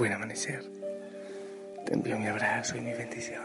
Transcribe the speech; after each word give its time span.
Buen 0.00 0.14
amanecer. 0.14 0.64
Te 1.84 1.92
envío 1.92 2.18
mi 2.18 2.26
abrazo 2.26 2.74
y 2.78 2.80
mi 2.80 2.94
bendición. 2.94 3.44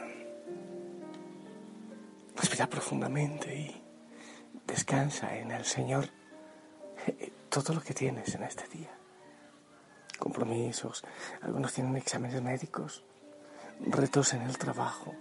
Respira 2.34 2.68
profundamente 2.68 3.54
y 3.54 3.84
descansa 4.66 5.36
en 5.36 5.52
el 5.52 5.66
Señor 5.66 6.08
todo 7.50 7.74
lo 7.74 7.82
que 7.82 7.94
tienes 7.94 8.36
en 8.36 8.44
este 8.44 8.70
día. 8.70 8.98
Compromisos, 10.18 11.04
algunos 11.42 11.74
tienen 11.74 11.98
exámenes 11.98 12.42
médicos, 12.42 13.04
retos 13.82 14.34
en 14.34 14.44
el 14.44 14.58
trabajo, 14.58 15.14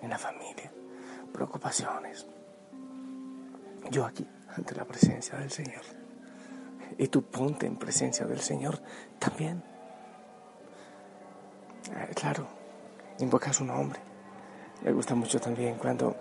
en 0.00 0.08
la 0.08 0.16
familia, 0.16 0.72
preocupaciones. 1.30 2.26
Yo 3.90 4.06
aquí, 4.06 4.26
ante 4.56 4.74
la 4.74 4.86
presencia 4.86 5.36
del 5.36 5.50
Señor. 5.50 5.82
Y 6.96 7.08
tú 7.08 7.22
ponte 7.22 7.66
en 7.66 7.76
presencia 7.76 8.24
del 8.24 8.40
Señor 8.40 8.80
también. 9.18 9.69
Eh, 11.92 12.14
claro, 12.14 12.46
invoca 13.18 13.52
su 13.52 13.64
nombre. 13.64 14.00
Me 14.82 14.92
gusta 14.92 15.14
mucho 15.14 15.40
también 15.40 15.76
cuando 15.76 16.16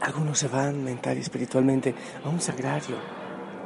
algunos 0.00 0.38
se 0.38 0.48
van 0.48 0.84
mental 0.84 1.16
y 1.16 1.20
espiritualmente 1.20 1.94
a 2.24 2.28
un 2.28 2.40
sagrario, 2.40 2.96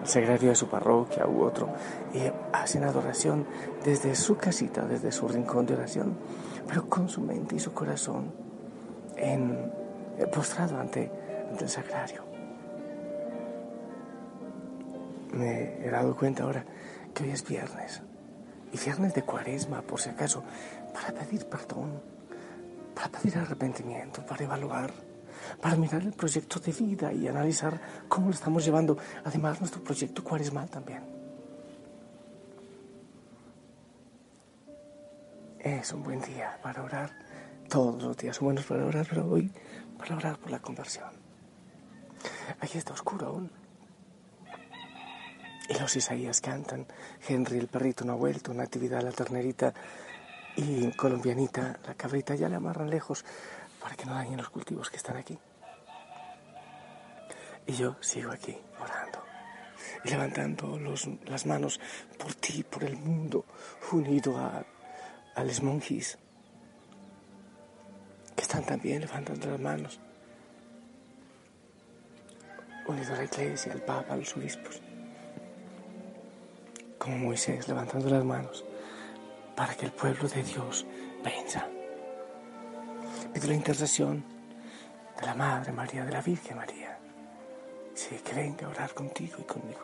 el 0.00 0.06
sagrario 0.08 0.48
de 0.48 0.54
su 0.54 0.68
parroquia 0.68 1.26
u 1.26 1.42
otro, 1.42 1.68
y 2.14 2.20
hacen 2.52 2.84
adoración 2.84 3.46
desde 3.84 4.14
su 4.14 4.36
casita, 4.36 4.86
desde 4.86 5.12
su 5.12 5.28
rincón 5.28 5.66
de 5.66 5.74
oración, 5.74 6.16
pero 6.66 6.88
con 6.88 7.08
su 7.08 7.20
mente 7.20 7.56
y 7.56 7.60
su 7.60 7.72
corazón 7.72 8.32
en, 9.16 9.72
eh, 10.18 10.26
postrado 10.26 10.78
ante, 10.78 11.10
ante 11.50 11.64
el 11.64 11.70
sagrario. 11.70 12.24
Me 15.32 15.86
he 15.86 15.90
dado 15.90 16.16
cuenta 16.16 16.44
ahora 16.44 16.64
que 17.14 17.24
hoy 17.24 17.30
es 17.30 17.46
viernes, 17.46 18.02
y 18.72 18.78
viernes 18.78 19.14
de 19.14 19.22
cuaresma, 19.22 19.82
por 19.82 20.00
si 20.00 20.10
acaso, 20.10 20.42
para 20.92 21.12
pedir 21.12 21.46
perdón, 21.46 22.00
para 22.94 23.08
pedir 23.08 23.38
arrepentimiento, 23.38 24.24
para 24.24 24.44
evaluar 24.44 24.92
para 25.60 25.76
mirar 25.76 26.02
el 26.02 26.12
proyecto 26.12 26.60
de 26.60 26.72
vida 26.72 27.12
y 27.12 27.28
analizar 27.28 27.80
cómo 28.08 28.28
lo 28.28 28.34
estamos 28.34 28.64
llevando. 28.64 28.96
Además, 29.24 29.60
nuestro 29.60 29.82
proyecto 29.82 30.22
cuaresmal 30.22 30.68
también. 30.68 31.02
Es 35.58 35.92
un 35.92 36.02
buen 36.02 36.20
día 36.22 36.58
para 36.62 36.82
orar. 36.82 37.10
Todos 37.68 38.02
los 38.02 38.16
días 38.16 38.36
son 38.36 38.46
buenos 38.46 38.64
para 38.64 38.84
orar, 38.84 39.06
pero 39.08 39.26
hoy 39.28 39.52
para 39.98 40.16
orar 40.16 40.38
por 40.38 40.50
la 40.50 40.60
conversión. 40.60 41.10
Aquí 42.60 42.78
está 42.78 42.94
oscuro 42.94 43.26
aún. 43.26 43.59
Y 45.70 45.78
los 45.78 45.94
Isaías 45.94 46.40
cantan. 46.40 46.84
Henry 47.26 47.58
el 47.58 47.68
perrito 47.68 48.04
no 48.04 48.14
ha 48.14 48.16
vuelto, 48.16 48.50
una 48.50 48.64
actividad 48.64 49.02
la 49.02 49.12
ternerita 49.12 49.72
y 50.56 50.90
colombianita, 50.96 51.78
la 51.86 51.94
cabrita 51.94 52.34
ya 52.34 52.48
le 52.48 52.56
amarran 52.56 52.90
lejos 52.90 53.24
para 53.80 53.94
que 53.94 54.04
no 54.04 54.14
dañen 54.14 54.38
los 54.38 54.50
cultivos 54.50 54.90
que 54.90 54.96
están 54.96 55.16
aquí. 55.16 55.38
Y 57.68 57.72
yo 57.74 57.96
sigo 58.00 58.32
aquí 58.32 58.58
orando 58.80 59.22
y 60.04 60.10
levantando 60.10 60.76
las 61.26 61.46
manos 61.46 61.78
por 62.18 62.34
ti, 62.34 62.64
por 62.64 62.82
el 62.82 62.96
mundo, 62.96 63.44
unido 63.92 64.36
a, 64.38 64.64
a 65.36 65.44
los 65.44 65.62
monjes 65.62 66.18
que 68.34 68.42
están 68.42 68.64
también 68.64 69.02
levantando 69.02 69.50
las 69.50 69.60
manos, 69.60 70.00
unido 72.88 73.14
a 73.14 73.18
la 73.18 73.24
iglesia, 73.24 73.72
al 73.72 73.82
Papa, 73.82 74.14
a 74.14 74.16
los 74.16 74.36
obispos, 74.36 74.82
como 77.00 77.16
Moisés 77.16 77.66
levantando 77.66 78.10
las 78.10 78.22
manos 78.22 78.62
para 79.56 79.74
que 79.74 79.86
el 79.86 79.92
pueblo 79.92 80.28
de 80.28 80.42
Dios 80.42 80.86
venza. 81.24 81.66
Pido 83.32 83.48
la 83.48 83.54
intercesión 83.54 84.22
de 85.18 85.26
la 85.26 85.34
Madre 85.34 85.72
María, 85.72 86.04
de 86.04 86.12
la 86.12 86.20
Virgen 86.20 86.58
María. 86.58 86.98
Sí, 87.94 88.20
que 88.22 88.34
venga 88.34 88.66
a 88.66 88.68
orar 88.68 88.92
contigo 88.92 89.38
y 89.38 89.44
conmigo. 89.44 89.80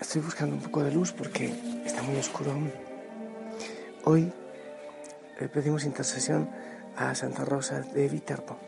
Estoy 0.00 0.20
buscando 0.20 0.56
un 0.56 0.62
poco 0.62 0.82
de 0.82 0.90
luz 0.90 1.12
porque 1.12 1.46
está 1.86 2.02
muy 2.02 2.16
oscuro 2.16 2.52
Hoy 4.04 4.32
le 5.40 5.48
pedimos 5.48 5.84
intercesión 5.84 6.50
a 6.96 7.14
Santa 7.14 7.44
Rosa 7.44 7.80
de 7.80 8.08
Viterbo. 8.08 8.58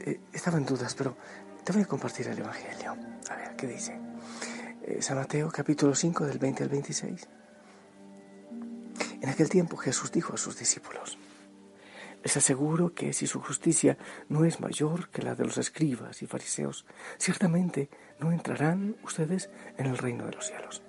Eh, 0.00 0.20
estaba 0.32 0.58
en 0.58 0.66
dudas, 0.66 0.94
pero 0.94 1.16
te 1.66 1.72
voy 1.72 1.82
a 1.82 1.86
compartir 1.86 2.28
el 2.28 2.38
Evangelio. 2.38 2.96
A 3.28 3.34
ver, 3.34 3.56
¿qué 3.56 3.66
dice? 3.66 3.98
Eh, 4.84 5.02
San 5.02 5.16
Mateo 5.16 5.50
capítulo 5.50 5.96
5 5.96 6.24
del 6.24 6.38
20 6.38 6.62
al 6.62 6.68
26. 6.68 7.28
En 9.20 9.28
aquel 9.28 9.48
tiempo 9.48 9.76
Jesús 9.76 10.12
dijo 10.12 10.32
a 10.32 10.36
sus 10.36 10.56
discípulos, 10.56 11.18
les 12.22 12.36
aseguro 12.36 12.94
que 12.94 13.12
si 13.12 13.26
su 13.26 13.40
justicia 13.40 13.98
no 14.28 14.44
es 14.44 14.60
mayor 14.60 15.08
que 15.08 15.22
la 15.22 15.34
de 15.34 15.44
los 15.44 15.58
escribas 15.58 16.22
y 16.22 16.28
fariseos, 16.28 16.86
ciertamente 17.18 17.90
no 18.20 18.30
entrarán 18.30 18.94
ustedes 19.02 19.50
en 19.76 19.86
el 19.86 19.98
reino 19.98 20.24
de 20.26 20.34
los 20.34 20.46
cielos. 20.46 20.84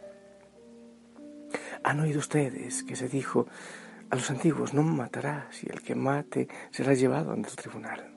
Han 1.84 2.02
oído 2.02 2.20
ustedes 2.20 2.84
que 2.84 2.96
se 2.96 3.10
dijo 3.10 3.48
a 4.12 4.16
los 4.16 4.30
antiguos, 4.30 4.76
no 4.76 4.84
matarás 4.84 5.64
y 5.64 5.72
el 5.72 5.82
que 5.82 5.96
mate 5.96 6.48
será 6.70 6.94
llevado 6.94 7.32
ante 7.32 7.50
el 7.50 7.56
tribunal. 7.56 8.17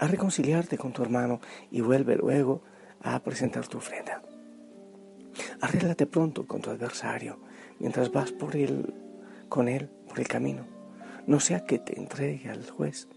a 0.00 0.06
reconciliarte 0.06 0.78
con 0.78 0.92
tu 0.92 1.02
hermano 1.02 1.40
y 1.70 1.82
vuelve 1.82 2.16
luego 2.16 2.62
a 3.02 3.22
presentar 3.22 3.68
tu 3.68 3.78
ofrenda. 3.78 4.22
Arréglate 5.60 6.06
pronto 6.06 6.46
con 6.46 6.62
tu 6.62 6.70
adversario 6.70 7.38
mientras 7.78 8.10
vas 8.10 8.32
por 8.32 8.56
con 9.50 9.68
él 9.68 9.90
por 10.08 10.18
el 10.18 10.26
camino. 10.26 10.66
No 11.26 11.38
sea 11.38 11.66
que 11.66 11.78
te 11.78 11.98
entregue 11.98 12.48
al 12.48 12.68
juez, 12.70 13.08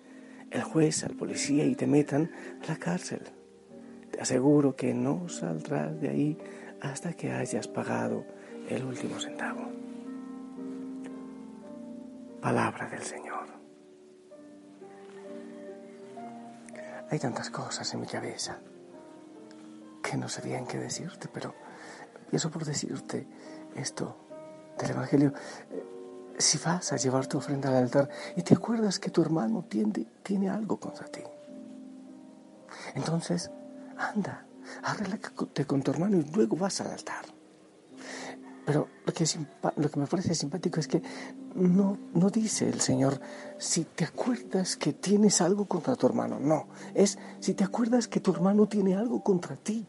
el 0.52 0.62
juez 0.62 1.06
al 1.06 1.16
policía 1.16 1.64
y 1.64 1.76
te 1.76 1.88
metan 1.88 2.30
a 2.64 2.74
la 2.74 2.76
cárcel. 2.76 3.22
Te 4.12 4.20
aseguro 4.20 4.76
que 4.76 4.94
no 4.94 5.30
saldrás 5.30 6.00
de 6.02 6.10
ahí 6.10 6.38
hasta 6.82 7.14
que 7.14 7.32
hayas 7.32 7.70
pagado 7.70 8.26
el 8.68 8.84
último 8.84 9.22
centavo. 9.22 9.70
Palabra 12.42 12.90
del 12.90 13.04
Señor. 13.04 13.33
Hay 17.14 17.20
tantas 17.20 17.52
cosas 17.52 17.94
en 17.94 18.02
mi 18.02 18.08
cabeza 18.08 18.58
que 20.02 20.18
no 20.18 20.28
sabían 20.28 20.66
qué 20.66 20.80
decirte, 20.80 21.30
pero 21.32 21.54
eso 22.32 22.50
por 22.50 22.66
decirte 22.66 23.28
esto 23.76 24.18
del 24.80 24.90
Evangelio. 24.90 25.32
Eh, 25.70 26.36
si 26.40 26.58
vas 26.58 26.92
a 26.92 26.98
llevar 26.98 27.28
tu 27.28 27.38
ofrenda 27.38 27.70
al 27.70 27.76
altar 27.76 28.10
y 28.36 28.42
te 28.42 28.56
acuerdas 28.56 28.98
que 28.98 29.12
tu 29.12 29.22
hermano 29.22 29.64
tiene, 29.70 30.08
tiene 30.24 30.50
algo 30.50 30.80
contra 30.80 31.06
ti, 31.06 31.22
entonces 32.96 33.52
anda, 33.96 34.48
arréglate 34.82 35.66
con 35.68 35.84
tu 35.84 35.92
hermano 35.92 36.18
y 36.18 36.24
luego 36.34 36.56
vas 36.56 36.82
al 36.82 36.94
altar. 36.94 37.26
Pero 39.14 39.26
lo 39.40 39.72
que, 39.72 39.82
lo 39.82 39.92
que 39.92 40.00
me 40.00 40.08
parece 40.08 40.36
simpático 40.36 40.80
es 40.80 40.88
que 40.88 41.02
no, 41.56 41.98
no 42.14 42.30
dice 42.30 42.68
el 42.68 42.82
Señor, 42.82 43.20
si 43.58 43.84
te 43.84 44.06
acuerdas 44.06 44.76
que 44.76 44.94
tienes 44.94 45.42
algo 45.42 45.66
contra 45.66 45.96
tu 45.96 46.08
hermano. 46.08 46.40
No, 46.40 46.68
es 46.94 47.18
si 47.40 47.54
te 47.54 47.64
acuerdas 47.64 48.08
que 48.08 48.20
tu 48.20 48.32
hermano 48.32 48.68
tiene 48.68 48.96
algo 48.96 49.24
contra 49.24 49.56
ti. 49.56 49.86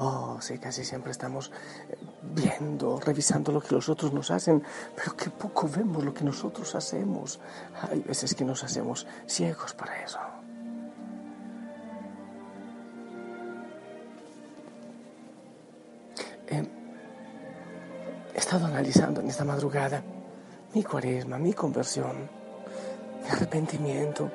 Oh, 0.00 0.38
sí, 0.40 0.58
casi 0.58 0.84
siempre 0.84 1.10
estamos 1.10 1.50
eh, 1.90 1.96
viendo, 2.22 3.00
revisando 3.00 3.50
lo 3.50 3.60
que 3.60 3.74
los 3.74 3.88
otros 3.88 4.12
nos 4.12 4.30
hacen, 4.30 4.62
pero 4.94 5.16
qué 5.16 5.28
poco 5.28 5.68
vemos 5.68 6.04
lo 6.04 6.14
que 6.14 6.22
nosotros 6.22 6.72
hacemos. 6.76 7.40
Hay 7.90 8.00
veces 8.02 8.34
que 8.36 8.44
nos 8.44 8.62
hacemos 8.62 9.08
ciegos 9.26 9.74
para 9.74 10.00
eso. 10.04 10.20
Estado 18.48 18.64
analizando 18.64 19.20
en 19.20 19.28
esta 19.28 19.44
madrugada 19.44 20.02
mi 20.72 20.82
cuaresma, 20.82 21.36
mi 21.36 21.52
conversión, 21.52 22.30
mi 23.22 23.28
arrepentimiento. 23.28 24.30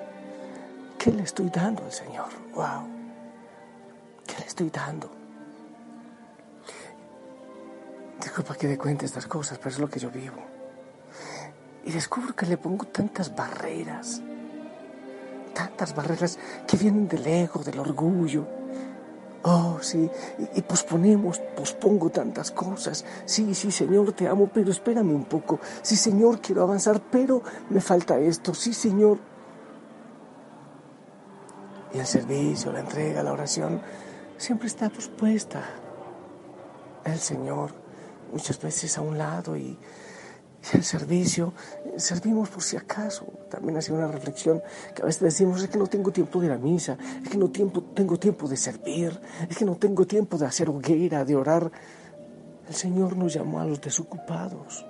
¿Qué 0.99 1.11
le 1.11 1.23
estoy 1.23 1.49
dando 1.49 1.83
al 1.83 1.91
Señor? 1.91 2.27
¡Wow! 2.53 2.87
¿Qué 4.27 4.35
le 4.37 4.45
estoy 4.45 4.69
dando? 4.69 5.09
Disculpa 8.21 8.53
que 8.53 8.67
dé 8.67 8.77
cuenta 8.77 9.03
estas 9.03 9.25
cosas, 9.25 9.57
pero 9.57 9.71
es 9.71 9.79
lo 9.79 9.89
que 9.89 9.99
yo 9.99 10.11
vivo. 10.11 10.37
Y 11.83 11.91
descubro 11.91 12.35
que 12.35 12.45
le 12.45 12.57
pongo 12.57 12.85
tantas 12.85 13.35
barreras, 13.35 14.21
tantas 15.55 15.95
barreras 15.95 16.37
que 16.67 16.77
vienen 16.77 17.07
del 17.07 17.25
ego, 17.25 17.63
del 17.63 17.79
orgullo, 17.79 18.45
Oh, 19.45 19.77
sí, 19.81 20.09
y, 20.55 20.61
posponemos, 20.61 21.39
pospongo 21.39 22.09
tantas 22.09 22.49
cosas. 22.51 23.03
Sí, 23.25 23.53
sí, 23.53 23.71
Señor, 23.71 24.13
te 24.13 24.25
amo, 24.25 24.49
pero 24.53 24.71
espérame 24.71 25.13
un 25.13 25.25
poco. 25.25 25.59
Sí, 25.81 25.97
Señor, 25.97 26.39
quiero 26.39 26.63
avanzar, 26.63 27.01
pero 27.11 27.41
me 27.69 27.81
falta 27.81 28.17
esto. 28.17 28.53
Sí, 28.53 28.73
Señor. 28.73 29.17
Y 31.93 31.99
el 31.99 32.05
servicio, 32.05 32.71
la 32.71 32.79
entrega, 32.79 33.21
la 33.21 33.33
oración, 33.33 33.81
siempre 34.37 34.67
está 34.67 34.89
pospuesta. 34.89 35.61
El 37.03 37.19
Señor, 37.19 37.71
muchas 38.31 38.61
veces 38.61 38.97
a 38.97 39.01
un 39.01 39.17
lado 39.17 39.57
y 39.57 39.77
el 40.71 40.83
servicio, 40.83 41.53
servimos 41.97 42.49
por 42.49 42.63
si 42.63 42.77
acaso. 42.77 43.25
También 43.49 43.77
ha 43.77 43.81
sido 43.81 43.97
una 43.97 44.07
reflexión 44.07 44.61
que 44.95 45.01
a 45.01 45.05
veces 45.05 45.21
decimos, 45.21 45.61
es 45.61 45.69
que 45.69 45.77
no 45.77 45.87
tengo 45.87 46.11
tiempo 46.11 46.39
de 46.39 46.47
ir 46.47 46.51
a 46.53 46.57
misa, 46.57 46.97
es 47.21 47.29
que 47.29 47.37
no 47.37 47.49
tiempo, 47.49 47.81
tengo 47.93 48.17
tiempo 48.17 48.47
de 48.47 48.55
servir, 48.55 49.19
es 49.49 49.57
que 49.57 49.65
no 49.65 49.75
tengo 49.75 50.07
tiempo 50.07 50.37
de 50.37 50.45
hacer 50.45 50.69
hoguera, 50.69 51.25
de 51.25 51.35
orar. 51.35 51.69
El 52.67 52.75
Señor 52.75 53.17
nos 53.17 53.33
llamó 53.33 53.59
a 53.59 53.65
los 53.65 53.81
desocupados. 53.81 54.85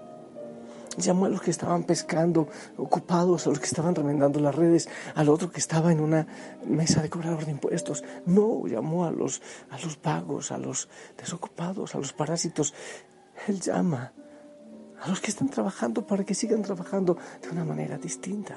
Llamó 0.95 1.25
a 1.25 1.29
los 1.29 1.41
que 1.41 1.49
estaban 1.49 1.85
pescando, 1.85 2.47
ocupados, 2.77 3.47
a 3.47 3.49
los 3.49 3.57
que 3.57 3.65
estaban 3.65 3.95
remendando 3.95 4.39
las 4.39 4.53
redes, 4.53 4.87
al 5.15 5.27
otro 5.27 5.49
que 5.49 5.59
estaba 5.59 5.91
en 5.91 5.99
una 5.99 6.27
mesa 6.67 7.01
de 7.01 7.09
cobrador 7.09 7.45
de 7.45 7.51
impuestos. 7.51 8.03
No, 8.27 8.67
llamó 8.67 9.05
a 9.05 9.11
los, 9.11 9.41
a 9.71 9.79
los 9.79 9.99
vagos, 9.99 10.51
a 10.51 10.59
los 10.59 10.87
desocupados, 11.17 11.95
a 11.95 11.97
los 11.97 12.13
parásitos. 12.13 12.75
Él 13.47 13.59
llama 13.59 14.13
a 15.03 15.09
los 15.09 15.19
que 15.19 15.31
están 15.31 15.49
trabajando 15.49 16.07
para 16.07 16.23
que 16.23 16.33
sigan 16.33 16.61
trabajando 16.61 17.17
de 17.41 17.49
una 17.49 17.65
manera 17.65 17.97
distinta. 17.97 18.55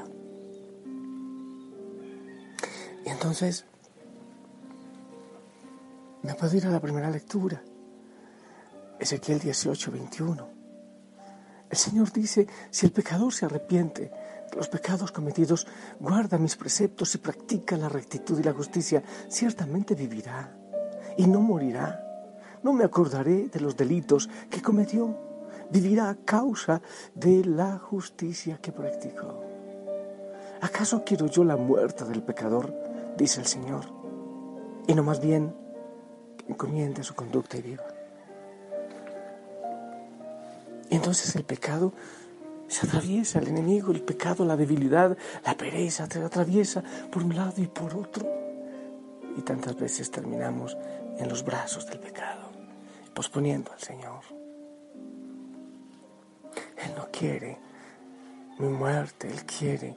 Y 3.05 3.09
entonces 3.09 3.65
me 6.23 6.35
puedo 6.35 6.57
ir 6.57 6.67
a 6.67 6.71
la 6.71 6.81
primera 6.81 7.11
lectura, 7.11 7.61
Ezequiel 9.01 9.41
18, 9.41 9.91
21. 9.91 10.49
El 11.69 11.77
Señor 11.77 12.13
dice, 12.13 12.47
si 12.71 12.87
el 12.87 12.93
pecador 12.93 13.35
se 13.35 13.47
arrepiente 13.47 14.13
de 14.51 14.57
los 14.57 14.69
pecados 14.69 15.11
cometidos, 15.11 15.67
guarda 15.99 16.39
mis 16.39 16.55
preceptos 16.55 17.13
y 17.17 17.19
practica 17.19 17.77
la 17.77 17.89
rectitud 17.89 18.39
y 18.39 18.45
la 18.45 18.53
justicia, 18.53 19.03
ciertamente 19.29 19.97
vivirá 19.97 20.57
y 21.17 21.27
no 21.27 21.41
morirá. 21.41 22.05
No 22.63 22.73
me 22.73 22.85
acordaré 22.85 23.49
de 23.49 23.61
los 23.61 23.77
delitos 23.77 24.29
que 24.49 24.63
cometió 24.63 25.27
vivirá 25.71 26.11
a 26.11 26.17
causa 26.17 26.81
de 27.15 27.45
la 27.45 27.79
justicia 27.79 28.59
que 28.59 28.73
practicó. 28.73 29.43
¿Acaso 30.61 31.03
quiero 31.05 31.27
yo 31.27 31.45
la 31.45 31.57
muerte 31.57 32.05
del 32.05 32.23
pecador? 32.23 32.73
dice 33.17 33.41
el 33.41 33.47
Señor, 33.47 33.85
y 34.87 34.95
no 34.95 35.03
más 35.03 35.21
bien 35.21 35.55
que 36.37 36.53
encomiende 36.53 37.03
su 37.03 37.15
conducta 37.15 37.57
y 37.57 37.63
viva. 37.63 37.85
entonces 40.91 41.35
el 41.37 41.45
pecado 41.45 41.93
se 42.69 42.87
atraviesa, 42.87 43.39
el 43.39 43.49
enemigo, 43.49 43.93
el 43.93 44.03
pecado, 44.03 44.45
la 44.45 44.57
debilidad, 44.57 45.17
la 45.45 45.57
pereza, 45.57 46.07
se 46.07 46.23
atraviesa 46.23 46.83
por 47.11 47.23
un 47.23 47.37
lado 47.37 47.63
y 47.63 47.67
por 47.67 47.95
otro. 47.95 48.27
Y 49.37 49.43
tantas 49.43 49.77
veces 49.77 50.11
terminamos 50.11 50.77
en 51.19 51.29
los 51.29 51.45
brazos 51.45 51.87
del 51.87 52.01
pecado, 52.01 52.51
posponiendo 53.15 53.73
al 53.73 53.81
Señor. 53.81 54.46
Él 56.87 56.95
no 56.97 57.09
quiere 57.11 57.59
mi 58.59 58.69
muerte, 58.69 59.29
Él 59.29 59.45
quiere, 59.45 59.97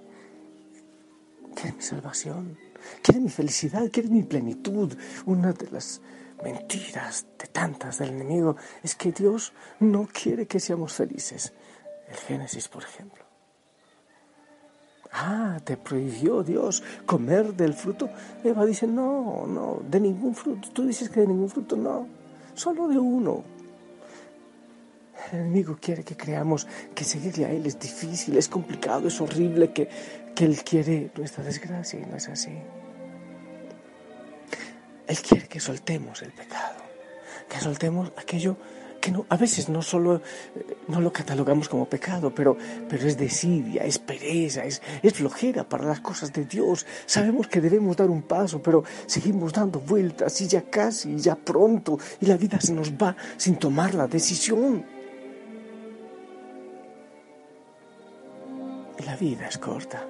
quiere 1.55 1.75
mi 1.75 1.81
salvación, 1.81 2.57
quiere 3.01 3.19
mi 3.21 3.29
felicidad, 3.29 3.89
quiere 3.91 4.09
mi 4.09 4.23
plenitud. 4.23 4.97
Una 5.25 5.53
de 5.53 5.69
las 5.69 6.01
mentiras 6.43 7.27
de 7.37 7.47
tantas 7.47 7.99
del 7.99 8.09
enemigo 8.09 8.55
es 8.81 8.95
que 8.95 9.11
Dios 9.11 9.53
no 9.79 10.07
quiere 10.11 10.47
que 10.47 10.59
seamos 10.59 10.93
felices. 10.93 11.53
El 12.09 12.17
Génesis, 12.17 12.67
por 12.67 12.83
ejemplo. 12.83 13.23
Ah, 15.11 15.59
te 15.63 15.77
prohibió 15.77 16.43
Dios 16.43 16.83
comer 17.05 17.53
del 17.53 17.73
fruto. 17.73 18.09
Eva 18.43 18.65
dice, 18.65 18.87
no, 18.87 19.45
no, 19.47 19.81
de 19.87 19.99
ningún 19.99 20.33
fruto. 20.33 20.69
Tú 20.71 20.85
dices 20.85 21.09
que 21.09 21.21
de 21.21 21.27
ningún 21.27 21.49
fruto, 21.49 21.75
no, 21.75 22.07
solo 22.55 22.87
de 22.87 22.97
uno. 22.97 23.58
El 25.31 25.39
enemigo 25.39 25.77
quiere 25.79 26.03
que 26.03 26.15
creamos 26.15 26.67
que 26.95 27.03
seguirle 27.03 27.45
a 27.45 27.51
Él 27.51 27.65
es 27.65 27.79
difícil, 27.79 28.37
es 28.37 28.47
complicado, 28.47 29.07
es 29.07 29.21
horrible, 29.21 29.71
que, 29.71 29.87
que 30.35 30.45
Él 30.45 30.63
quiere 30.63 31.11
nuestra 31.15 31.43
desgracia 31.43 31.99
y 31.99 32.05
no 32.05 32.17
es 32.17 32.27
así. 32.29 32.57
Él 35.07 35.17
quiere 35.19 35.47
que 35.47 35.59
soltemos 35.59 36.21
el 36.21 36.31
pecado, 36.31 36.81
que 37.47 37.59
soltemos 37.59 38.11
aquello 38.17 38.57
que 38.99 39.11
no, 39.11 39.25
a 39.29 39.37
veces 39.37 39.69
no 39.69 39.81
solo 39.81 40.17
eh, 40.17 40.77
no 40.87 41.01
lo 41.01 41.11
catalogamos 41.11 41.69
como 41.69 41.85
pecado, 41.87 42.33
pero, 42.33 42.57
pero 42.87 43.07
es 43.07 43.17
desidia, 43.17 43.83
es 43.83 43.99
pereza, 43.99 44.65
es, 44.65 44.81
es 45.01 45.13
flojera 45.13 45.67
para 45.67 45.85
las 45.85 46.01
cosas 46.01 46.33
de 46.33 46.45
Dios. 46.45 46.85
Sabemos 47.05 47.47
que 47.47 47.61
debemos 47.61 47.95
dar 47.97 48.09
un 48.09 48.23
paso, 48.23 48.61
pero 48.61 48.83
seguimos 49.05 49.53
dando 49.53 49.79
vueltas 49.79 50.39
y 50.41 50.47
ya 50.47 50.63
casi, 50.63 51.17
ya 51.17 51.35
pronto, 51.35 51.97
y 52.19 52.25
la 52.25 52.37
vida 52.37 52.59
se 52.59 52.73
nos 52.73 52.91
va 52.91 53.15
sin 53.37 53.57
tomar 53.57 53.95
la 53.95 54.07
decisión. 54.07 54.98
Vida 59.19 59.47
es 59.47 59.57
corta. 59.57 60.05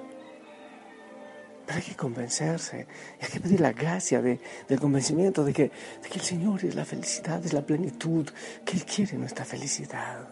Pero 1.66 1.78
hay 1.78 1.84
que 1.84 1.96
convencerse, 1.96 2.86
hay 3.20 3.28
que 3.28 3.40
pedir 3.40 3.60
la 3.60 3.72
gracia 3.72 4.22
de, 4.22 4.40
del 4.68 4.80
convencimiento 4.80 5.44
de 5.44 5.52
que, 5.52 5.70
de 6.02 6.08
que 6.08 6.18
el 6.18 6.24
Señor 6.24 6.64
es 6.64 6.74
la 6.74 6.84
felicidad, 6.84 7.44
es 7.44 7.52
la 7.52 7.62
plenitud, 7.62 8.28
que 8.64 8.76
Él 8.76 8.84
quiere 8.84 9.16
nuestra 9.18 9.44
felicidad. 9.44 10.28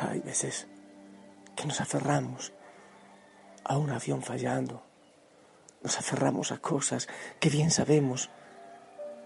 Hay 0.00 0.20
veces 0.20 0.66
que 1.56 1.66
nos 1.66 1.80
aferramos 1.80 2.52
a 3.64 3.78
un 3.78 3.90
avión 3.90 4.22
fallando, 4.22 4.82
nos 5.82 5.98
aferramos 5.98 6.52
a 6.52 6.58
cosas 6.58 7.08
que 7.40 7.50
bien 7.50 7.70
sabemos 7.70 8.30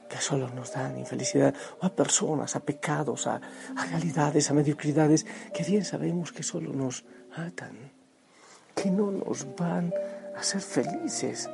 que 0.09 0.19
solo 0.19 0.49
nos 0.49 0.73
dan 0.73 0.99
infelicidad, 0.99 1.55
o 1.81 1.87
a 1.87 1.95
personas, 1.95 2.57
a 2.57 2.61
pecados, 2.61 3.27
a, 3.27 3.41
realidades, 3.91 4.51
a 4.51 4.55
mediocridades 4.55 5.27
que 5.53 5.63
bien 5.65 5.85
sabemos 5.85 6.33
que 6.33 6.43
solo 6.43 6.73
nos 6.73 7.05
atan, 7.37 7.93
que 8.75 8.91
no 8.91 9.11
nos 9.11 9.47
van 9.57 9.93
a 10.35 10.41
hacer 10.41 10.61
felices. 10.61 11.49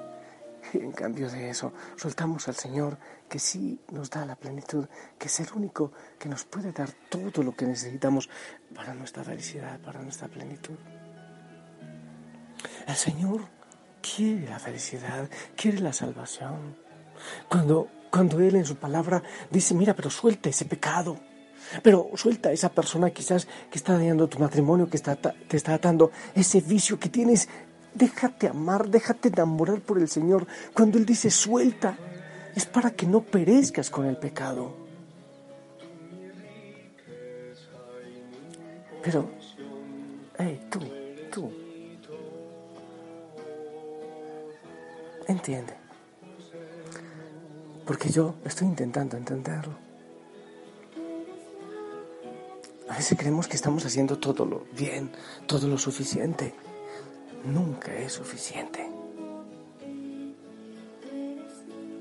Y 0.73 0.79
en 0.79 0.93
cambio 0.93 1.29
de 1.29 1.51
eso, 1.51 1.73
soltamos 1.97 2.49
al 2.49 2.55
Señor 2.55 2.97
que 3.29 3.39
sí 3.39 3.79
nos 3.93 4.11
da 4.11 4.25
la 4.25 4.37
plenitud, 4.37 4.87
que 5.19 5.27
es 5.27 5.41
el 5.41 5.49
único 5.55 5.93
que 6.19 6.29
nos 6.29 6.45
puede 6.45 6.73
dar 6.73 6.91
todo 7.09 7.43
lo 7.43 7.55
que 7.55 7.67
necesitamos 7.67 8.31
para 8.75 8.95
nuestra 8.95 9.23
felicidad, 9.25 9.79
para 9.81 10.01
nuestra 10.01 10.29
plenitud. 10.29 10.77
El 12.87 12.97
Señor 12.97 13.43
quiere 14.01 14.49
la 14.49 14.59
felicidad, 14.59 15.29
quiere 15.57 15.81
la 15.81 15.93
salvación. 15.93 16.77
Cuando 17.49 17.89
cuando 18.15 18.39
Él 18.39 18.55
en 18.55 18.65
su 18.65 18.77
palabra 18.77 19.25
dice, 19.51 19.75
mira, 19.75 19.93
pero 19.93 20.09
suelta 20.09 20.49
ese 20.49 20.67
pecado. 20.67 21.17
Pero 21.83 22.11
suelta 22.15 22.51
a 22.51 22.53
esa 22.53 22.69
persona 22.69 23.11
quizás 23.11 23.49
que 23.69 23.77
está 23.77 23.95
dañando 23.95 24.29
tu 24.29 24.39
matrimonio, 24.39 24.89
que 24.89 24.97
está, 24.97 25.17
te 25.17 25.57
está 25.57 25.75
atando 25.75 26.13
ese 26.33 26.61
vicio 26.61 26.97
que 26.97 27.09
tienes. 27.09 27.49
Déjate 27.93 28.47
amar, 28.47 28.89
déjate 28.89 29.31
enamorar 29.31 29.81
por 29.81 29.99
el 29.99 30.09
Señor. 30.09 30.47
Cuando 30.73 30.97
Él 30.97 31.05
dice 31.05 31.29
suelta, 31.29 31.99
es 32.55 32.67
para 32.67 32.93
que 32.93 33.05
no 33.05 33.21
perezcas 33.21 33.91
con 33.91 34.07
el 34.07 34.17
pecado. 34.17 34.77
Pero, 39.03 39.29
hey, 40.39 40.61
tú, 40.71 40.79
tú, 41.33 41.53
entiende. 45.27 45.84
Porque 47.87 48.09
yo 48.11 48.35
estoy 48.45 48.69
intentando 48.69 49.17
entenderlo. 49.17 49.75
A 52.89 52.97
veces 52.97 53.19
creemos 53.19 53.49
que 53.49 53.57
estamos 53.57 53.85
haciendo 53.85 54.19
todo 54.19 54.45
lo 54.45 54.67
bien, 54.73 55.11
todo 55.47 55.67
lo 55.69 55.77
suficiente. 55.79 56.55
Nunca 57.45 57.95
es 57.95 58.13
suficiente. 58.13 58.89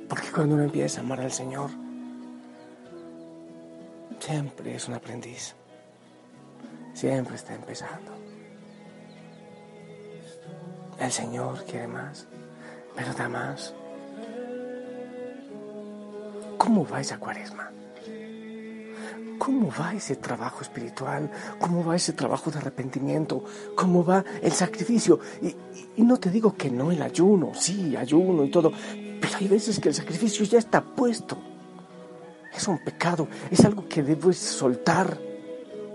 Porque 0.07 0.31
cuando 0.33 0.55
uno 0.55 0.63
empieza 0.63 1.01
a 1.01 1.03
amar 1.03 1.19
al 1.19 1.31
Señor, 1.31 1.69
siempre 4.19 4.75
es 4.75 4.87
un 4.87 4.93
aprendiz. 4.93 5.55
Siempre 6.93 7.35
está 7.35 7.55
empezando. 7.55 8.11
El 10.99 11.11
Señor 11.11 11.65
quiere 11.65 11.87
más, 11.87 12.27
pero 12.95 13.13
da 13.13 13.27
más. 13.27 13.73
¿Cómo 16.63 16.87
va 16.87 17.01
esa 17.01 17.17
cuaresma? 17.17 17.69
¿Cómo 19.37 19.69
va 19.77 19.93
ese 19.93 20.15
trabajo 20.15 20.61
espiritual? 20.61 21.29
¿Cómo 21.59 21.83
va 21.83 21.97
ese 21.97 22.13
trabajo 22.13 22.51
de 22.51 22.59
arrepentimiento? 22.59 23.43
¿Cómo 23.75 24.05
va 24.05 24.23
el 24.41 24.53
sacrificio? 24.53 25.19
Y, 25.41 25.53
y, 25.97 26.03
no 26.03 26.17
te 26.21 26.29
digo 26.29 26.55
que 26.55 26.71
no 26.71 26.89
el 26.89 27.01
ayuno, 27.01 27.51
sí, 27.53 27.97
ayuno 27.97 28.45
y 28.45 28.49
todo, 28.49 28.71
pero 29.19 29.35
hay 29.37 29.49
veces 29.49 29.77
que 29.81 29.89
el 29.89 29.93
sacrificio 29.93 30.45
ya 30.45 30.57
está 30.57 30.81
puesto. 30.81 31.37
Es 32.55 32.65
un 32.65 32.81
pecado, 32.81 33.27
es 33.51 33.65
algo 33.65 33.89
que 33.89 34.01
debes 34.01 34.37
soltar, 34.37 35.19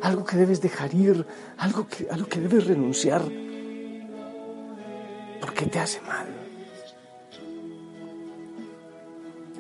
algo 0.03 0.23
que 0.23 0.37
debes 0.37 0.61
dejar 0.61 0.95
ir, 0.95 1.27
algo 1.57 1.87
que, 1.87 2.11
a 2.11 2.17
lo 2.19 2.29
que 2.29 2.41
debes 2.41 2.67
renunciar, 2.67 3.23
porque 5.41 5.65
te 5.65 5.79
hace 5.79 6.03
mal. 6.03 6.48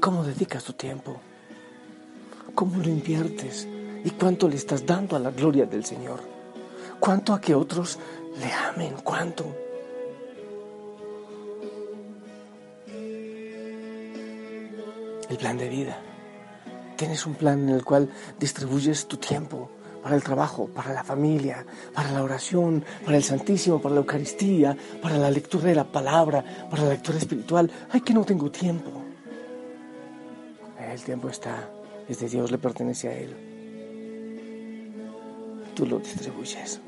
¿Cómo 0.08 0.24
dedicas 0.24 0.64
tu 0.64 0.72
tiempo? 0.72 1.20
¿Cómo 2.54 2.82
lo 2.82 2.88
inviertes? 2.88 3.68
¿Y 4.02 4.08
cuánto 4.12 4.48
le 4.48 4.56
estás 4.56 4.86
dando 4.86 5.16
a 5.16 5.18
la 5.18 5.30
gloria 5.30 5.66
del 5.66 5.84
Señor? 5.84 6.20
¿Cuánto 6.98 7.34
a 7.34 7.40
que 7.42 7.54
otros 7.54 7.98
le 8.40 8.50
amen? 8.50 8.94
¿Cuánto? 9.04 9.44
El 15.28 15.36
plan 15.36 15.58
de 15.58 15.68
vida. 15.68 16.00
Tienes 16.96 17.26
un 17.26 17.34
plan 17.34 17.68
en 17.68 17.74
el 17.74 17.84
cual 17.84 18.08
distribuyes 18.40 19.08
tu 19.08 19.18
tiempo 19.18 19.68
para 20.02 20.16
el 20.16 20.22
trabajo, 20.22 20.68
para 20.68 20.94
la 20.94 21.04
familia, 21.04 21.66
para 21.92 22.12
la 22.12 22.22
oración, 22.22 22.82
para 23.04 23.18
el 23.18 23.24
Santísimo, 23.24 23.78
para 23.78 23.96
la 23.96 24.00
Eucaristía, 24.00 24.74
para 25.02 25.18
la 25.18 25.30
lectura 25.30 25.64
de 25.64 25.74
la 25.74 25.84
palabra, 25.84 26.42
para 26.70 26.84
la 26.84 26.88
lectura 26.92 27.18
espiritual. 27.18 27.70
Ay, 27.90 28.00
que 28.00 28.14
no 28.14 28.24
tengo 28.24 28.50
tiempo. 28.50 29.07
El 30.98 31.04
tiempo 31.04 31.28
está, 31.28 31.70
es 32.08 32.18
de 32.18 32.28
Dios, 32.28 32.50
le 32.50 32.58
pertenece 32.58 33.08
a 33.08 33.16
Él. 33.16 33.36
Tú 35.76 35.86
lo 35.86 36.00
distribuyes. 36.00 36.80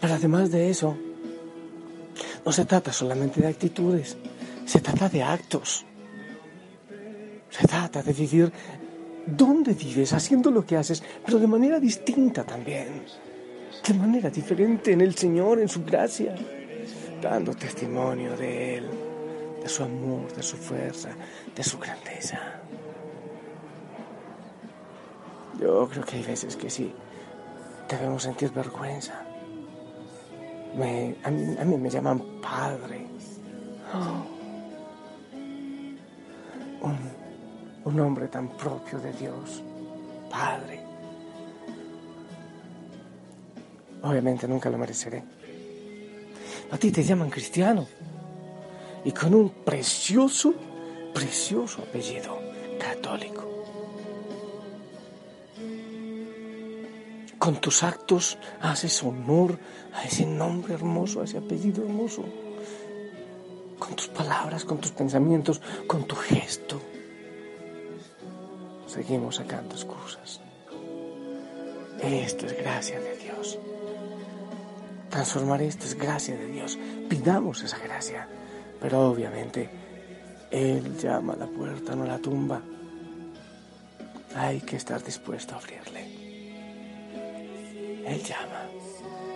Pero 0.00 0.14
además 0.14 0.50
de 0.50 0.68
eso, 0.68 0.96
no 2.44 2.50
se 2.50 2.64
trata 2.64 2.92
solamente 2.92 3.40
de 3.40 3.46
actitudes, 3.46 4.16
se 4.66 4.80
trata 4.80 5.08
de 5.08 5.22
actos. 5.22 5.84
Se 7.50 7.68
trata 7.68 8.02
de 8.02 8.12
vivir 8.12 8.52
donde 9.26 9.74
vives, 9.74 10.12
haciendo 10.12 10.50
lo 10.50 10.66
que 10.66 10.76
haces, 10.76 11.04
pero 11.24 11.38
de 11.38 11.46
manera 11.46 11.78
distinta 11.78 12.42
también. 12.42 13.04
De 13.86 13.94
manera 13.94 14.28
diferente 14.28 14.90
en 14.90 15.02
el 15.02 15.14
Señor, 15.14 15.60
en 15.60 15.68
su 15.68 15.84
gracia, 15.84 16.34
dando 17.22 17.54
testimonio 17.54 18.36
de 18.36 18.78
Él, 18.78 18.86
de 19.62 19.68
su 19.68 19.84
amor, 19.84 20.34
de 20.34 20.42
su 20.42 20.56
fuerza, 20.56 21.10
de 21.54 21.62
su 21.62 21.78
grandeza. 21.78 22.61
Yo 25.62 25.88
creo 25.88 26.04
que 26.04 26.16
hay 26.16 26.24
veces 26.24 26.56
que 26.56 26.68
sí, 26.68 26.92
debemos 27.88 28.24
sentir 28.24 28.50
vergüenza. 28.50 29.24
a, 31.24 31.30
mí, 31.30 31.76
me 31.78 31.88
llaman 31.88 32.20
padre. 32.42 33.06
Un, 36.82 36.98
un 37.84 37.96
nombre 37.96 38.26
tan 38.26 38.48
propio 38.56 38.98
de 38.98 39.12
Dios, 39.12 39.62
Padre. 40.28 40.80
Obviamente 44.02 44.48
nunca 44.48 44.68
lo 44.68 44.78
mereceré. 44.78 45.22
A 46.72 46.76
ti 46.76 46.90
te 46.90 47.04
llaman 47.04 47.30
cristiano 47.30 47.86
y 49.04 49.12
con 49.12 49.32
un 49.32 49.50
precioso, 49.50 50.52
precioso 51.14 51.82
apellido 51.82 52.41
Con 57.42 57.56
tus 57.56 57.82
actos 57.82 58.38
haces 58.60 59.02
honor 59.02 59.58
a 59.94 60.04
ese 60.04 60.24
nombre 60.24 60.74
hermoso, 60.74 61.20
a 61.20 61.24
ese 61.24 61.38
apellido 61.38 61.82
hermoso. 61.82 62.24
Con 63.80 63.96
tus 63.96 64.06
palabras, 64.06 64.64
con 64.64 64.78
tus 64.78 64.92
pensamientos, 64.92 65.60
con 65.88 66.06
tu 66.06 66.14
gesto 66.14 66.80
seguimos 68.86 69.34
sacando 69.34 69.74
excusas. 69.74 70.40
Esto 72.00 72.46
es 72.46 72.56
gracia 72.56 73.00
de 73.00 73.16
Dios. 73.16 73.58
Transformar 75.10 75.62
esto 75.62 75.86
es 75.86 75.96
gracia 75.96 76.36
de 76.36 76.46
Dios. 76.46 76.78
Pidamos 77.08 77.60
esa 77.64 77.78
gracia. 77.78 78.28
Pero 78.80 79.08
obviamente 79.08 79.68
Él 80.48 80.96
llama 80.96 81.32
a 81.32 81.38
la 81.38 81.46
puerta, 81.46 81.96
no 81.96 82.04
la 82.04 82.18
tumba. 82.18 82.62
Hay 84.36 84.60
que 84.60 84.76
estar 84.76 85.02
dispuesto 85.02 85.56
a 85.56 85.58
abrirle. 85.58 86.21
Él 88.06 88.22
llama. 88.22 88.68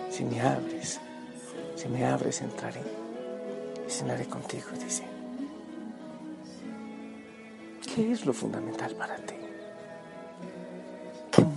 Si 0.09 0.23
me 0.23 0.41
abres, 0.41 0.99
si 1.75 1.87
me 1.87 2.05
abres 2.05 2.41
entraré 2.41 2.81
y 3.87 3.91
cenaré 3.91 4.25
contigo, 4.25 4.67
dice. 4.83 5.03
¿Qué 7.93 8.11
es 8.11 8.25
lo 8.25 8.33
fundamental 8.33 8.95
para 8.95 9.15
ti? 9.17 9.37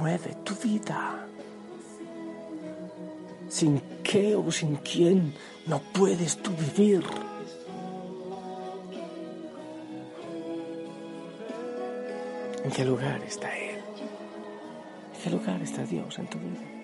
mueve 0.00 0.34
tu 0.44 0.54
vida. 0.54 1.26
Sin 3.48 3.80
qué 4.02 4.34
o 4.34 4.50
sin 4.50 4.76
quién 4.76 5.34
no 5.66 5.80
puedes 5.92 6.38
tú 6.38 6.50
vivir. 6.52 7.04
¿En 12.64 12.70
qué 12.70 12.84
lugar 12.84 13.20
está 13.26 13.48
Él? 13.56 13.78
¿En 15.14 15.22
qué 15.22 15.30
lugar 15.30 15.60
está 15.62 15.84
Dios 15.84 16.18
en 16.18 16.26
tu 16.28 16.38
vida? 16.38 16.79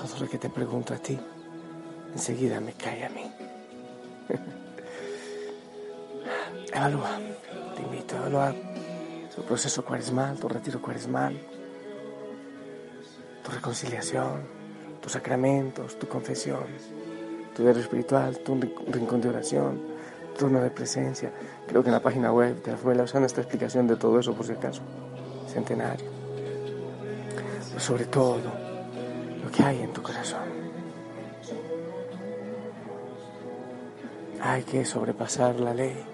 Todo 0.00 0.20
lo 0.20 0.28
que 0.30 0.38
te 0.38 0.48
pregunto 0.48 0.94
a 0.94 0.96
ti, 0.96 1.18
enseguida 2.14 2.58
me 2.58 2.72
cae 2.72 3.04
a 3.04 3.10
mí. 3.10 3.30
Evalúa, 6.72 7.18
te 7.76 7.82
invito 7.82 8.14
a 8.14 8.18
evaluar 8.20 8.54
tu 9.34 9.42
proceso 9.42 9.84
cuaresmal, 9.84 10.38
tu 10.38 10.48
retiro 10.48 10.80
cuaresmal, 10.80 11.38
tu 13.44 13.50
reconciliación, 13.50 14.40
tus 15.02 15.12
sacramentos, 15.12 15.98
tu 15.98 16.08
confesión, 16.08 16.64
tu 17.54 17.62
diario 17.62 17.82
espiritual, 17.82 18.38
tu 18.38 18.58
rincón 18.88 19.20
de 19.20 19.28
oración, 19.28 19.82
tu 20.32 20.46
turno 20.46 20.62
de 20.62 20.70
presencia. 20.70 21.30
Creo 21.68 21.82
que 21.82 21.90
en 21.90 21.94
la 21.94 22.00
página 22.00 22.32
web 22.32 22.62
de 22.62 22.72
la 22.72 22.78
Fuela 22.78 23.02
usan 23.02 23.24
esta 23.24 23.42
explicación 23.42 23.86
de 23.86 23.96
todo 23.96 24.18
eso 24.18 24.32
por 24.32 24.46
si 24.46 24.52
acaso. 24.52 24.80
Centenario. 25.46 26.08
Pero 27.68 27.80
sobre 27.80 28.06
todo, 28.06 28.69
que 29.50 29.62
hay 29.62 29.82
en 29.82 29.92
tu 29.92 30.02
corazón. 30.02 30.42
Hay 34.42 34.62
que 34.62 34.84
sobrepasar 34.84 35.60
la 35.60 35.74
ley 35.74 36.10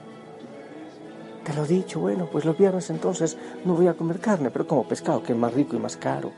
te 1.46 1.54
lo 1.54 1.64
he 1.64 1.68
dicho, 1.68 2.00
bueno, 2.00 2.26
pues 2.26 2.44
los 2.44 2.58
viernes 2.58 2.90
entonces 2.90 3.38
no 3.64 3.74
voy 3.74 3.86
a 3.86 3.94
comer 3.94 4.18
carne, 4.18 4.50
pero 4.50 4.66
como 4.66 4.88
pescado, 4.88 5.22
que 5.22 5.32
es 5.32 5.38
más 5.38 5.54
rico 5.54 5.76
y 5.76 5.78
más 5.78 5.96
caro. 5.96 6.32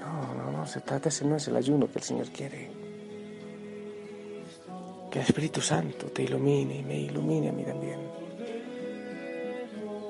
No, 0.00 0.34
no, 0.34 0.50
no, 0.50 0.66
se 0.66 0.80
trata, 0.80 1.10
ese 1.10 1.26
no 1.26 1.36
es 1.36 1.46
el 1.48 1.56
ayuno 1.56 1.86
que 1.86 1.98
el 1.98 2.02
Señor 2.02 2.28
quiere. 2.30 2.70
Que 5.10 5.18
el 5.18 5.26
Espíritu 5.26 5.60
Santo 5.60 6.06
te 6.06 6.22
ilumine 6.22 6.78
y 6.78 6.82
me 6.82 6.98
ilumine 6.98 7.50
a 7.50 7.52
mí 7.52 7.62
también. 7.62 8.00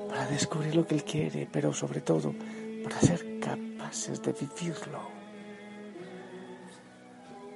Para 0.07 0.25
descubrir 0.27 0.73
lo 0.73 0.87
que 0.87 0.95
Él 0.95 1.03
quiere, 1.03 1.49
pero 1.51 1.73
sobre 1.73 1.99
todo 1.99 2.33
para 2.81 3.01
ser 3.01 3.41
capaces 3.41 4.21
de 4.21 4.31
vivirlo. 4.31 5.22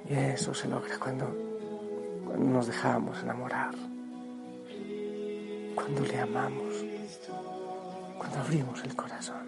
Y 0.08 0.14
eso 0.14 0.54
se 0.54 0.68
logra 0.68 0.98
cuando, 0.98 1.26
cuando 2.24 2.44
nos 2.44 2.66
dejamos 2.66 3.22
enamorar 3.22 3.74
cuando 5.78 6.02
le 6.02 6.18
amamos, 6.18 6.84
cuando 8.18 8.38
abrimos 8.40 8.82
el 8.84 8.96
corazón. 8.96 9.46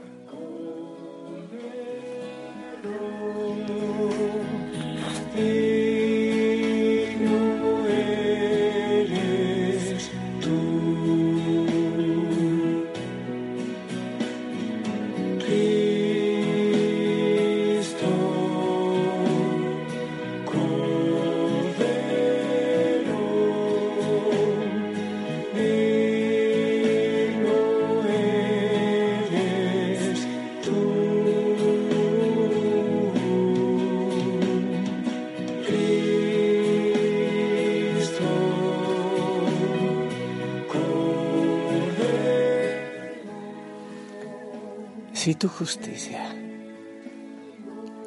Si 45.20 45.34
tu 45.34 45.48
justicia, 45.48 46.34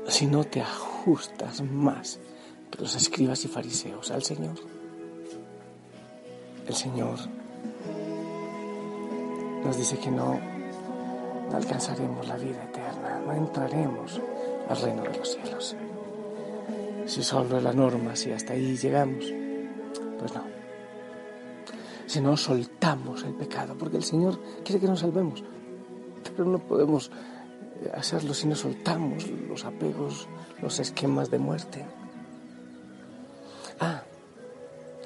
si 0.08 0.26
no 0.26 0.44
te 0.46 0.62
ajustas 0.62 1.62
más 1.62 2.20
que 2.72 2.82
los 2.82 2.96
escribas 2.96 3.46
y 3.46 3.48
fariseos 3.48 4.10
al 4.10 4.24
Señor, 4.24 4.56
el 6.68 6.74
Señor 6.74 7.20
nos 9.64 9.78
dice 9.78 10.00
que 10.00 10.10
no, 10.10 10.40
alcanzaremos 11.54 12.28
la 12.28 12.36
vida 12.36 12.64
eterna, 12.64 13.22
no 13.24 13.34
entraremos 13.34 14.20
al 14.68 14.82
reino 14.82 15.04
de 15.04 15.16
los 15.16 15.34
cielos. 15.34 15.76
Si 17.06 17.22
solo 17.22 17.62
la 17.62 17.74
norma, 17.74 18.16
si 18.16 18.32
hasta 18.32 18.54
ahí 18.54 18.76
llegamos, 18.76 19.32
pues 20.18 20.34
no. 20.34 20.42
Si 22.08 22.20
no 22.20 22.36
soltamos 22.36 23.22
el 23.22 23.36
pecado, 23.36 23.76
porque 23.78 23.98
el 23.98 24.04
Señor 24.04 24.40
quiere 24.64 24.82
que 24.82 24.88
nos 24.88 25.02
salvemos, 25.02 25.44
pero 26.36 26.50
no 26.50 26.60
podemos 26.60 27.12
eh, 27.82 27.92
hacerlo 27.94 28.34
si 28.34 28.48
no 28.48 28.56
soltamos 28.56 29.28
los 29.28 29.66
apegos, 29.66 30.28
los 30.62 30.80
esquemas 30.80 31.30
de 31.32 31.40
muerte. 31.40 31.86
Ah, 33.80 34.04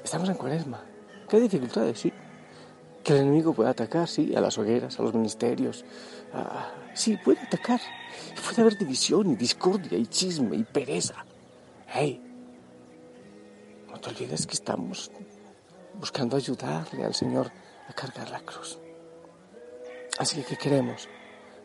estamos 0.02 0.28
en 0.28 0.34
cuaresma. 0.36 0.80
¿Qué 1.28 1.40
dificultades? 1.40 1.98
Sí. 1.98 2.12
Que 3.04 3.12
el 3.12 3.20
enemigo 3.20 3.52
puede 3.52 3.70
atacar, 3.70 4.08
sí, 4.08 4.34
a 4.34 4.40
las 4.40 4.58
hogueras, 4.58 4.98
a 4.98 5.02
los 5.02 5.14
ministerios. 5.14 5.84
sí, 6.94 7.16
puede 7.24 7.40
atacar. 7.40 7.80
Puede 8.44 8.62
haber 8.62 8.78
división 8.78 9.30
y 9.30 9.36
discordia 9.36 9.96
y 9.96 10.06
chisme 10.06 10.56
y 10.56 10.64
pereza. 10.64 11.24
Hey, 11.86 12.20
no 13.90 13.98
te 13.98 14.10
olvides 14.10 14.46
que 14.46 14.54
estamos 14.54 15.10
buscando 15.98 16.36
ayudarle 16.36 17.04
al 17.04 17.14
Señor 17.14 17.50
a 17.88 17.92
cargar 17.92 18.30
la 18.30 18.40
cruz. 18.40 18.78
Así 20.18 20.36
que, 20.36 20.44
¿qué 20.44 20.56
queremos? 20.56 21.08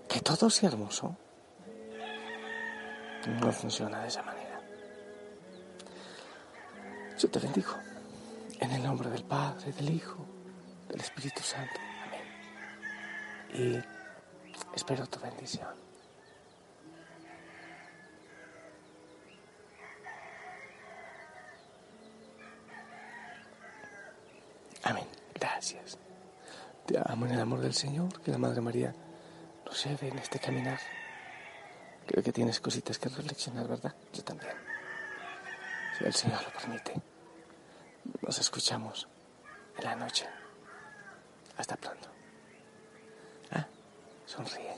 Que 0.07 0.19
todo 0.21 0.49
sea 0.49 0.69
hermoso, 0.69 1.15
no 3.27 3.51
funciona 3.51 4.01
de 4.01 4.07
esa 4.07 4.23
manera. 4.23 4.59
Yo 7.17 7.29
te 7.29 7.39
bendigo 7.39 7.73
en 8.59 8.71
el 8.71 8.83
nombre 8.83 9.09
del 9.09 9.23
Padre, 9.23 9.71
del 9.71 9.89
Hijo, 9.89 10.25
del 10.89 10.99
Espíritu 10.99 11.41
Santo. 11.41 11.79
Amén. 12.05 12.23
Y 13.53 14.75
espero 14.75 15.07
tu 15.07 15.19
bendición. 15.19 15.69
Amén. 24.83 25.07
Gracias. 25.33 25.97
Te 26.85 26.99
amo 27.05 27.25
en 27.25 27.33
el 27.33 27.39
amor 27.39 27.61
del 27.61 27.73
Señor, 27.73 28.21
que 28.21 28.31
la 28.31 28.37
Madre 28.37 28.59
María 28.59 28.93
sucede 29.73 30.09
en 30.09 30.19
este 30.19 30.37
caminar. 30.39 30.79
Creo 32.05 32.23
que 32.23 32.31
tienes 32.31 32.59
cositas 32.59 32.99
que 32.99 33.09
reflexionar, 33.09 33.67
¿verdad? 33.67 33.95
Yo 34.13 34.23
también. 34.23 34.53
Si 35.97 36.05
el 36.05 36.13
Señor 36.13 36.43
lo 36.43 36.51
permite, 36.51 36.93
nos 38.21 38.37
escuchamos 38.37 39.07
en 39.79 39.83
la 39.83 39.95
noche. 39.95 40.27
Hasta 41.57 41.75
pronto. 41.75 42.07
Ah, 43.51 43.65
sonríe. 44.27 44.77